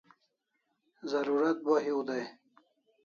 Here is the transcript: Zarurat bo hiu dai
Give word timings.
Zarurat 1.11 1.59
bo 1.67 1.75
hiu 1.85 1.99
dai 2.09 2.25